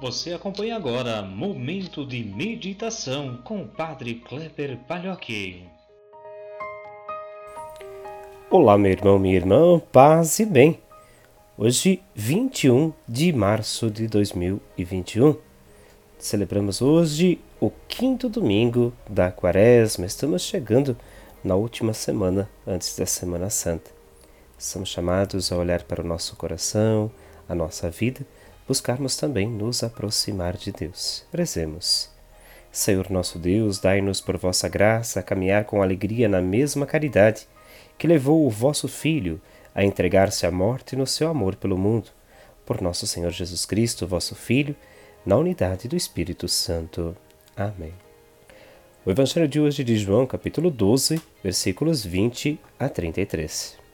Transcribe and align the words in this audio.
Você 0.00 0.32
acompanha 0.32 0.76
agora 0.76 1.22
Momento 1.22 2.06
de 2.06 2.22
Meditação 2.22 3.38
com 3.42 3.62
o 3.62 3.66
Padre 3.66 4.14
Kleber 4.14 4.78
Palhoque. 4.86 5.64
Olá, 8.48 8.78
meu 8.78 8.92
irmão, 8.92 9.18
minha 9.18 9.34
irmã, 9.34 9.80
paz 9.90 10.38
e 10.38 10.46
bem. 10.46 10.78
Hoje, 11.56 12.00
21 12.14 12.92
de 13.08 13.32
março 13.32 13.90
de 13.90 14.06
2021. 14.06 15.36
Celebramos 16.16 16.80
hoje 16.80 17.40
o 17.60 17.68
quinto 17.88 18.28
domingo 18.28 18.92
da 19.10 19.32
quaresma. 19.32 20.06
Estamos 20.06 20.42
chegando 20.42 20.96
na 21.42 21.56
última 21.56 21.92
semana 21.92 22.48
antes 22.64 22.96
da 22.96 23.04
Semana 23.04 23.50
Santa. 23.50 23.90
Somos 24.56 24.90
chamados 24.90 25.50
a 25.50 25.56
olhar 25.56 25.82
para 25.82 26.02
o 26.02 26.06
nosso 26.06 26.36
coração, 26.36 27.10
a 27.48 27.54
nossa 27.54 27.90
vida 27.90 28.24
buscarmos 28.68 29.16
também 29.16 29.48
nos 29.48 29.82
aproximar 29.82 30.56
de 30.56 30.70
Deus. 30.70 31.24
Rezemos. 31.32 32.10
Senhor 32.70 33.10
nosso 33.10 33.38
Deus, 33.38 33.78
dai-nos 33.78 34.20
por 34.20 34.36
vossa 34.36 34.68
graça 34.68 35.22
caminhar 35.22 35.64
com 35.64 35.82
alegria 35.82 36.28
na 36.28 36.42
mesma 36.42 36.84
caridade 36.84 37.48
que 37.96 38.06
levou 38.06 38.46
o 38.46 38.50
vosso 38.50 38.86
Filho 38.86 39.40
a 39.74 39.82
entregar-se 39.82 40.46
à 40.46 40.50
morte 40.50 40.94
no 40.94 41.06
seu 41.06 41.28
amor 41.28 41.56
pelo 41.56 41.78
mundo. 41.78 42.10
Por 42.66 42.82
nosso 42.82 43.06
Senhor 43.06 43.30
Jesus 43.30 43.64
Cristo, 43.64 44.06
vosso 44.06 44.34
Filho, 44.34 44.76
na 45.24 45.36
unidade 45.36 45.88
do 45.88 45.96
Espírito 45.96 46.46
Santo. 46.46 47.16
Amém. 47.56 47.94
O 49.04 49.10
Evangelho 49.10 49.48
de 49.48 49.58
hoje 49.58 49.82
de 49.82 49.96
João, 49.96 50.26
capítulo 50.26 50.70
12, 50.70 51.20
versículos 51.42 52.04
20 52.04 52.60
a 52.78 52.88
33. 52.88 53.87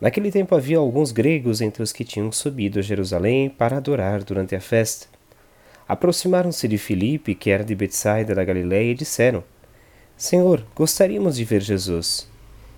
Naquele 0.00 0.32
tempo 0.32 0.54
havia 0.54 0.78
alguns 0.78 1.12
gregos 1.12 1.60
entre 1.60 1.82
os 1.82 1.92
que 1.92 2.04
tinham 2.04 2.32
subido 2.32 2.78
a 2.78 2.82
Jerusalém 2.82 3.50
para 3.50 3.76
adorar 3.76 4.24
durante 4.24 4.56
a 4.56 4.60
festa. 4.60 5.06
Aproximaram-se 5.86 6.66
de 6.66 6.78
Filipe, 6.78 7.34
que 7.34 7.50
era 7.50 7.62
de 7.62 7.74
Betsaida 7.74 8.34
da 8.34 8.42
Galiléia, 8.42 8.92
e 8.92 8.94
disseram: 8.94 9.44
Senhor, 10.16 10.64
gostaríamos 10.74 11.36
de 11.36 11.44
ver 11.44 11.60
Jesus. 11.60 12.26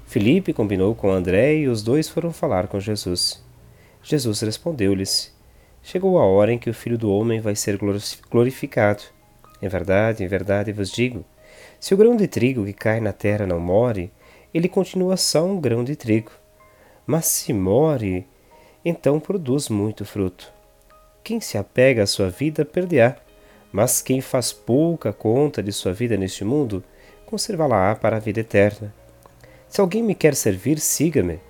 Filipe 0.05 0.53
combinou 0.53 0.97
com 0.97 1.13
André 1.13 1.55
e 1.59 1.69
os 1.69 1.81
dois 1.81 2.09
foram 2.09 2.33
falar 2.33 2.67
com 2.67 2.81
Jesus. 2.81 3.41
Jesus 4.03 4.41
respondeu-lhes: 4.41 5.33
Chegou 5.81 6.19
a 6.19 6.25
hora 6.25 6.53
em 6.53 6.59
que 6.59 6.71
o 6.71 6.75
Filho 6.75 6.99
do 6.99 7.13
Homem 7.13 7.41
vai 7.41 7.55
ser 7.55 7.79
glorificado. 8.29 9.05
Em 9.61 9.69
verdade, 9.69 10.25
em 10.25 10.27
verdade 10.27 10.73
vos 10.73 10.91
digo: 10.91 11.25
se 11.79 11.95
o 11.95 11.97
grão 11.97 12.17
de 12.17 12.27
trigo 12.27 12.65
que 12.65 12.73
cai 12.73 12.99
na 12.99 13.13
terra 13.13 13.47
não 13.47 13.61
morre, 13.61 14.11
ele 14.53 14.69
continua 14.69 15.17
só 15.17 15.47
um 15.47 15.61
grão 15.61 15.85
de 15.85 15.95
trigo 15.95 16.33
mas 17.07 17.27
se 17.27 17.53
morre, 17.53 18.27
então 18.85 19.21
produz 19.21 19.69
muito 19.69 20.05
fruto. 20.05 20.53
Quem 21.25 21.41
se 21.41 21.57
apega 21.57 22.03
à 22.03 22.07
sua 22.07 22.29
vida 22.29 22.65
perderá, 22.65 23.17
mas 23.73 24.03
quem 24.03 24.21
faz 24.21 24.53
pouca 24.53 25.13
conta 25.13 25.63
de 25.63 25.73
sua 25.73 25.93
vida 25.93 26.17
neste 26.17 26.45
mundo, 26.45 26.83
conservá-la-á 27.27 27.95
para 27.95 28.17
a 28.17 28.21
vida 28.21 28.41
eterna. 28.41 28.95
Se 29.69 29.81
alguém 29.81 30.03
me 30.03 30.15
quer 30.15 30.35
servir, 30.35 30.79
siga-me, 30.79 31.41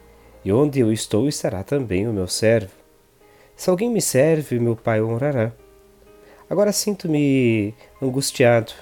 e 0.45 0.53
onde 0.53 0.81
eu 0.81 0.93
estou 0.93 1.29
estará 1.29 1.63
também 1.63 2.07
o 2.07 2.13
meu 2.13 2.29
servo. 2.29 2.73
Se 3.57 3.69
alguém 3.71 3.91
me 3.91 4.01
serve, 4.01 4.59
meu 4.59 4.77
Pai 4.77 5.01
o 5.01 5.09
honrará. 5.09 5.53
Agora 6.49 6.73
sinto-me 6.73 7.75
angustiado. 8.01 8.73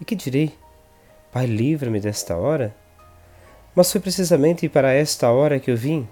E 0.00 0.04
que 0.04 0.14
direi? 0.14 0.54
Pai, 1.32 1.46
livra-me 1.46 2.00
desta 2.00 2.36
hora? 2.36 2.74
Mas 3.74 3.90
foi 3.90 4.00
precisamente 4.00 4.68
para 4.68 4.92
esta 4.92 5.30
hora 5.30 5.58
que 5.58 5.70
eu 5.70 5.76
vim. 5.76 6.08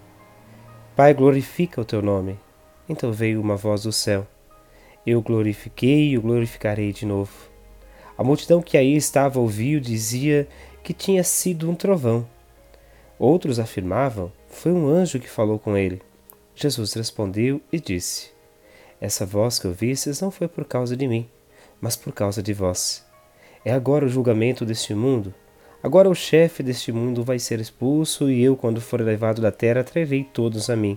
Pai, 0.96 1.12
glorifica 1.12 1.80
o 1.80 1.84
teu 1.84 2.00
nome. 2.00 2.38
Então 2.88 3.12
veio 3.12 3.40
uma 3.40 3.56
voz 3.56 3.82
do 3.82 3.90
céu. 3.90 4.24
Eu 5.04 5.20
glorifiquei 5.20 6.10
e 6.10 6.18
o 6.18 6.22
glorificarei 6.22 6.92
de 6.92 7.04
novo. 7.04 7.32
A 8.16 8.22
multidão 8.22 8.62
que 8.62 8.78
aí 8.78 8.94
estava 8.94 9.40
ouviu 9.40 9.80
dizia 9.80 10.46
que 10.84 10.92
tinha 10.94 11.24
sido 11.24 11.68
um 11.68 11.74
trovão. 11.74 12.24
Outros 13.18 13.58
afirmavam: 13.58 14.30
foi 14.48 14.70
um 14.70 14.86
anjo 14.86 15.18
que 15.18 15.28
falou 15.28 15.58
com 15.58 15.76
ele. 15.76 16.00
Jesus 16.54 16.92
respondeu 16.92 17.60
e 17.72 17.80
disse: 17.80 18.30
Essa 19.00 19.26
voz 19.26 19.58
que 19.58 19.66
ouvistes 19.66 20.20
não 20.20 20.30
foi 20.30 20.46
por 20.46 20.64
causa 20.64 20.96
de 20.96 21.08
mim, 21.08 21.28
mas 21.80 21.96
por 21.96 22.12
causa 22.12 22.40
de 22.40 22.52
vós. 22.52 23.04
É 23.64 23.72
agora 23.72 24.06
o 24.06 24.08
julgamento 24.08 24.64
deste 24.64 24.94
mundo. 24.94 25.34
Agora 25.84 26.08
o 26.08 26.14
chefe 26.14 26.62
deste 26.62 26.90
mundo 26.90 27.22
vai 27.22 27.38
ser 27.38 27.60
expulso, 27.60 28.30
e 28.30 28.42
eu, 28.42 28.56
quando 28.56 28.80
for 28.80 29.02
levado 29.02 29.42
da 29.42 29.52
terra, 29.52 29.84
trarei 29.84 30.24
todos 30.24 30.70
a 30.70 30.74
mim. 30.74 30.96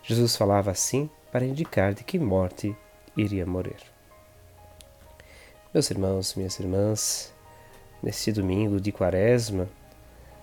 Jesus 0.00 0.36
falava 0.36 0.70
assim 0.70 1.10
para 1.32 1.44
indicar 1.44 1.92
de 1.92 2.04
que 2.04 2.16
morte 2.16 2.72
iria 3.16 3.44
morrer. 3.44 3.80
Meus 5.74 5.90
irmãos, 5.90 6.36
minhas 6.36 6.56
irmãs, 6.60 7.34
neste 8.00 8.30
domingo 8.30 8.80
de 8.80 8.92
Quaresma, 8.92 9.68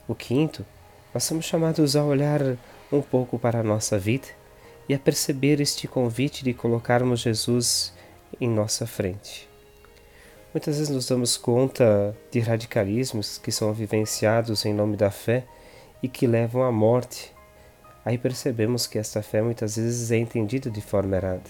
o 0.09 0.13
quinto, 0.13 0.65
nós 1.13 1.23
somos 1.23 1.45
chamados 1.45 1.95
a 1.95 2.03
olhar 2.03 2.41
um 2.91 3.01
pouco 3.01 3.39
para 3.39 3.61
a 3.61 3.63
nossa 3.63 3.97
vida 3.97 4.27
e 4.89 4.93
a 4.93 4.99
perceber 4.99 5.61
este 5.61 5.87
convite 5.87 6.43
de 6.43 6.53
colocarmos 6.53 7.21
Jesus 7.21 7.93
em 8.41 8.49
nossa 8.49 8.85
frente. 8.85 9.52
Muitas 10.53 10.77
vezes 10.77 10.93
nos 10.93 11.07
damos 11.07 11.35
conta 11.35 12.15
de 12.29 12.39
radicalismos 12.39 13.39
que 13.39 13.51
são 13.51 13.73
vivenciados 13.73 14.63
em 14.65 14.73
nome 14.73 14.95
da 14.95 15.09
fé 15.09 15.45
e 16.01 16.07
que 16.07 16.27
levam 16.27 16.61
à 16.61 16.71
morte. 16.71 17.33
Aí 18.05 18.19
percebemos 18.19 18.85
que 18.85 18.99
esta 18.99 19.23
fé 19.23 19.41
muitas 19.41 19.77
vezes 19.77 20.11
é 20.11 20.17
entendida 20.17 20.69
de 20.69 20.79
forma 20.79 21.15
errada. 21.15 21.49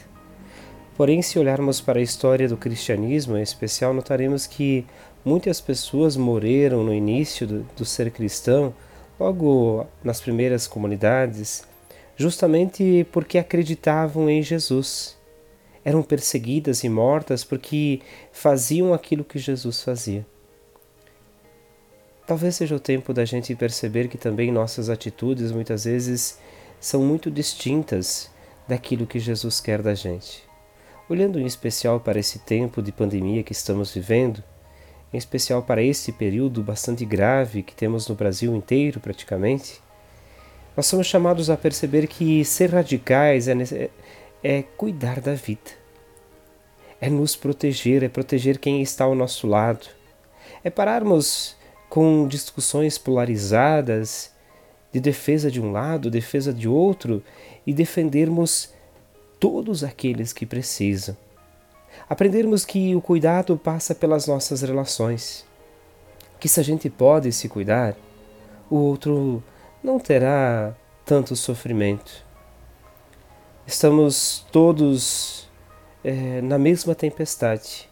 Porém, 0.95 1.21
se 1.21 1.37
olharmos 1.37 1.81
para 1.81 1.99
a 1.99 2.01
história 2.01 2.47
do 2.47 2.55
cristianismo 2.55 3.35
em 3.35 3.41
especial, 3.41 3.93
notaremos 3.93 4.47
que 4.47 4.85
muitas 5.25 5.59
pessoas 5.59 6.15
morreram 6.15 6.81
no 6.81 6.93
início 6.93 7.45
do, 7.45 7.63
do 7.75 7.83
ser 7.83 8.09
cristão, 8.09 8.73
logo 9.19 9.85
nas 10.01 10.21
primeiras 10.21 10.65
comunidades, 10.65 11.67
justamente 12.15 13.05
porque 13.11 13.37
acreditavam 13.37 14.29
em 14.29 14.41
Jesus 14.41 15.17
eram 15.83 16.01
perseguidas 16.01 16.83
e 16.83 16.89
mortas 16.89 17.43
porque 17.43 18.01
faziam 18.31 18.93
aquilo 18.93 19.23
que 19.23 19.39
Jesus 19.39 19.81
fazia. 19.83 20.25
Talvez 22.25 22.55
seja 22.55 22.75
o 22.75 22.79
tempo 22.79 23.13
da 23.13 23.25
gente 23.25 23.53
perceber 23.53 24.07
que 24.07 24.17
também 24.17 24.51
nossas 24.51 24.89
atitudes 24.89 25.51
muitas 25.51 25.83
vezes 25.83 26.39
são 26.79 27.01
muito 27.01 27.29
distintas 27.29 28.31
daquilo 28.67 29.05
que 29.05 29.19
Jesus 29.19 29.59
quer 29.59 29.81
da 29.81 29.93
gente. 29.93 30.43
Olhando 31.09 31.39
em 31.39 31.45
especial 31.45 31.99
para 31.99 32.19
esse 32.19 32.39
tempo 32.39 32.81
de 32.81 32.93
pandemia 32.93 33.43
que 33.43 33.51
estamos 33.51 33.93
vivendo, 33.93 34.41
em 35.13 35.17
especial 35.17 35.61
para 35.61 35.83
esse 35.83 36.13
período 36.13 36.63
bastante 36.63 37.05
grave 37.05 37.61
que 37.61 37.75
temos 37.75 38.07
no 38.07 38.15
Brasil 38.15 38.55
inteiro 38.55 39.01
praticamente, 39.01 39.81
nós 40.75 40.87
somos 40.87 41.05
chamados 41.05 41.49
a 41.49 41.57
perceber 41.57 42.07
que 42.07 42.43
ser 42.43 42.71
radicais 42.71 43.47
é, 43.47 43.89
é 44.43 44.61
cuidar 44.61 45.21
da 45.21 45.33
vida. 45.33 45.71
É 46.99 47.09
nos 47.09 47.35
proteger, 47.35 48.03
é 48.03 48.09
proteger 48.09 48.57
quem 48.57 48.81
está 48.81 49.05
ao 49.05 49.15
nosso 49.15 49.47
lado. 49.47 49.87
É 50.63 50.69
pararmos 50.69 51.55
com 51.89 52.27
discussões 52.27 52.97
polarizadas 52.97 54.31
de 54.91 54.99
defesa 54.99 55.49
de 55.49 55.61
um 55.61 55.71
lado, 55.71 56.11
defesa 56.11 56.53
de 56.53 56.67
outro 56.67 57.23
e 57.65 57.73
defendermos 57.73 58.73
todos 59.39 59.83
aqueles 59.83 60.31
que 60.31 60.45
precisam. 60.45 61.17
Aprendermos 62.09 62.65
que 62.65 62.95
o 62.95 63.01
cuidado 63.01 63.57
passa 63.57 63.95
pelas 63.95 64.27
nossas 64.27 64.61
relações. 64.61 65.45
Que 66.39 66.49
se 66.49 66.59
a 66.59 66.63
gente 66.63 66.89
pode 66.89 67.31
se 67.31 67.47
cuidar, 67.47 67.95
o 68.69 68.75
outro 68.75 69.43
não 69.83 69.99
terá 69.99 70.75
tanto 71.05 71.35
sofrimento. 71.35 72.23
Estamos 73.65 74.45
todos 74.51 75.49
é, 76.03 76.41
na 76.41 76.57
mesma 76.57 76.93
tempestade. 76.93 77.89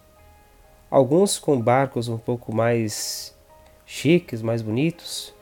Alguns 0.89 1.39
com 1.39 1.59
barcos 1.59 2.09
um 2.09 2.18
pouco 2.18 2.53
mais 2.53 3.33
chiques, 3.85 4.41
mais 4.41 4.62
bonitos, 4.62 5.33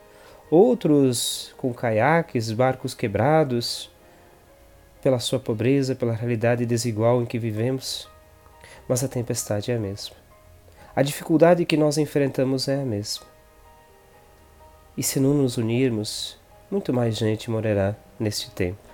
outros 0.48 1.52
com 1.56 1.74
caiaques, 1.74 2.52
barcos 2.52 2.94
quebrados, 2.94 3.90
pela 5.02 5.18
sua 5.18 5.40
pobreza, 5.40 5.96
pela 5.96 6.12
realidade 6.12 6.64
desigual 6.64 7.20
em 7.20 7.26
que 7.26 7.38
vivemos. 7.38 8.08
Mas 8.88 9.02
a 9.02 9.08
tempestade 9.08 9.72
é 9.72 9.74
a 9.74 9.80
mesma. 9.80 10.14
A 10.94 11.02
dificuldade 11.02 11.64
que 11.64 11.76
nós 11.76 11.98
enfrentamos 11.98 12.68
é 12.68 12.80
a 12.80 12.84
mesma. 12.84 13.26
E 14.96 15.02
se 15.02 15.18
não 15.18 15.34
nos 15.34 15.56
unirmos, 15.56 16.38
muito 16.70 16.92
mais 16.92 17.16
gente 17.16 17.50
morrerá 17.50 17.96
neste 18.18 18.48
tempo. 18.52 18.89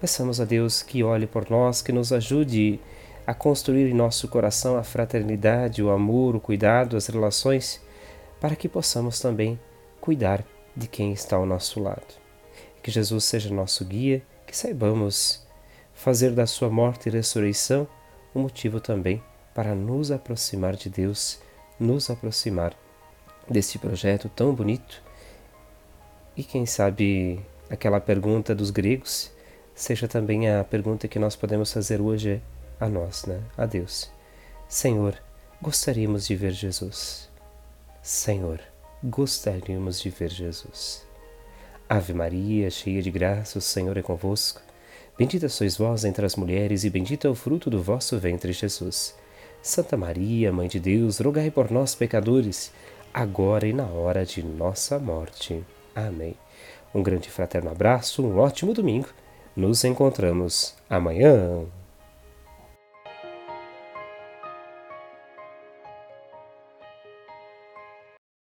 Peçamos 0.00 0.40
a 0.42 0.44
Deus 0.44 0.82
que 0.82 1.02
olhe 1.02 1.26
por 1.26 1.48
nós, 1.50 1.80
que 1.80 1.90
nos 1.90 2.12
ajude 2.12 2.78
a 3.26 3.32
construir 3.32 3.90
em 3.90 3.94
nosso 3.94 4.28
coração 4.28 4.76
a 4.76 4.82
fraternidade, 4.82 5.82
o 5.82 5.90
amor, 5.90 6.36
o 6.36 6.40
cuidado, 6.40 6.98
as 6.98 7.06
relações, 7.06 7.80
para 8.38 8.54
que 8.54 8.68
possamos 8.68 9.18
também 9.18 9.58
cuidar 9.98 10.44
de 10.76 10.86
quem 10.86 11.12
está 11.12 11.36
ao 11.36 11.46
nosso 11.46 11.80
lado. 11.80 12.14
Que 12.82 12.90
Jesus 12.90 13.24
seja 13.24 13.52
nosso 13.52 13.86
guia, 13.86 14.22
que 14.46 14.56
saibamos 14.56 15.44
fazer 15.94 16.32
da 16.32 16.46
sua 16.46 16.68
morte 16.68 17.08
e 17.08 17.12
ressurreição 17.12 17.88
um 18.34 18.42
motivo 18.42 18.80
também 18.80 19.22
para 19.54 19.74
nos 19.74 20.10
aproximar 20.12 20.76
de 20.76 20.90
Deus, 20.90 21.40
nos 21.80 22.10
aproximar 22.10 22.74
desse 23.48 23.78
projeto 23.78 24.28
tão 24.28 24.54
bonito. 24.54 25.02
E 26.36 26.44
quem 26.44 26.66
sabe 26.66 27.40
aquela 27.70 27.98
pergunta 27.98 28.54
dos 28.54 28.70
gregos 28.70 29.34
seja 29.76 30.08
também 30.08 30.50
a 30.50 30.64
pergunta 30.64 31.06
que 31.06 31.18
nós 31.18 31.36
podemos 31.36 31.70
fazer 31.70 32.00
hoje 32.00 32.42
a 32.80 32.88
nós, 32.88 33.26
né? 33.26 33.40
A 33.56 33.66
Deus. 33.66 34.10
Senhor, 34.66 35.14
gostaríamos 35.60 36.26
de 36.26 36.34
ver 36.34 36.52
Jesus. 36.52 37.28
Senhor, 38.02 38.58
gostaríamos 39.04 40.00
de 40.00 40.08
ver 40.08 40.30
Jesus. 40.30 41.06
Ave 41.88 42.14
Maria, 42.14 42.70
cheia 42.70 43.02
de 43.02 43.10
graça, 43.10 43.58
o 43.58 43.62
Senhor 43.62 43.96
é 43.98 44.02
convosco. 44.02 44.62
Bendita 45.18 45.48
sois 45.48 45.76
vós 45.76 46.04
entre 46.04 46.24
as 46.24 46.36
mulheres, 46.36 46.82
e 46.82 46.90
bendito 46.90 47.26
é 47.26 47.30
o 47.30 47.34
fruto 47.34 47.68
do 47.68 47.82
vosso 47.82 48.18
ventre, 48.18 48.52
Jesus. 48.52 49.14
Santa 49.62 49.96
Maria, 49.96 50.52
Mãe 50.52 50.68
de 50.68 50.80
Deus, 50.80 51.18
rogai 51.18 51.50
por 51.50 51.70
nós, 51.70 51.94
pecadores, 51.94 52.72
agora 53.12 53.66
e 53.66 53.72
na 53.72 53.86
hora 53.86 54.24
de 54.24 54.42
nossa 54.42 54.98
morte. 54.98 55.62
Amém. 55.94 56.34
Um 56.94 57.02
grande 57.02 57.30
fraterno 57.30 57.70
abraço, 57.70 58.24
um 58.24 58.38
ótimo 58.38 58.72
domingo. 58.72 59.08
Nos 59.56 59.82
encontramos 59.84 60.74
amanhã. 60.88 61.64